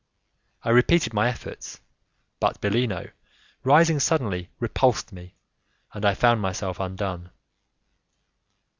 [0.63, 1.79] I repeated my efforts,
[2.39, 3.11] but Bellino,
[3.63, 5.35] rising suddenly, repulsed me,
[5.93, 7.29] and I found myself undone.